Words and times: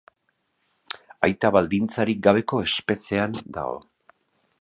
Aita 1.27 1.51
baldintzarik 1.57 2.23
gabeko 2.29 2.61
espetxean 2.71 3.37
dago. 3.59 3.77